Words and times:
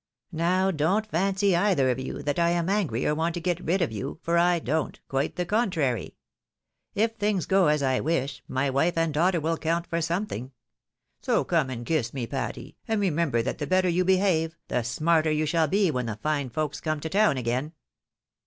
Now, 0.31 0.71
don't 0.71 1.05
fancy, 1.05 1.55
either 1.55 1.91
of 1.91 1.99
you, 1.99 2.23
that 2.23 2.39
I 2.39 2.49
am 2.49 2.69
angry, 2.69 3.05
or 3.05 3.13
want 3.13 3.35
to 3.35 3.39
get 3.39 3.59
rid 3.63 3.83
of 3.83 3.91
you— 3.91 4.17
for 4.23 4.35
I 4.35 4.57
don't^quite 4.59 5.35
the 5.35 5.45
contrary. 5.45 6.15
If 6.95 7.13
things 7.17 7.45
go 7.45 7.67
as 7.67 7.83
I 7.83 7.99
wish, 7.99 8.41
my 8.47 8.67
wife 8.71 8.97
and 8.97 9.13
daughter 9.13 9.39
Avill 9.39 9.61
count 9.61 9.85
for 9.85 10.01
something. 10.01 10.53
So 11.21 11.43
come 11.43 11.69
and 11.69 11.85
kiss 11.85 12.15
me, 12.15 12.25
Patty, 12.25 12.77
and 12.87 12.99
remem 12.99 13.29
ber 13.29 13.43
that 13.43 13.59
the 13.59 13.67
better 13.67 13.89
you 13.89 14.03
behave, 14.03 14.57
the 14.69 14.81
smarter 14.81 15.29
you 15.29 15.45
shall 15.45 15.67
be 15.67 15.91
when 15.91 16.07
the 16.07 16.15
fine 16.15 16.49
folks 16.49 16.81
come 16.81 16.99
to 17.01 17.09
town 17.09 17.37
again." 17.37 17.73